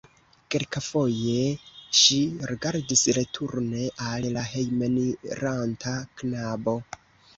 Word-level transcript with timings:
Kelkafoje 0.53 1.43
ŝi 1.97 2.17
rigardis 2.51 3.03
returne 3.19 3.83
al 4.09 4.27
la 4.39 4.47
hejmeniranta 4.55 5.95
knabo. 6.23 6.79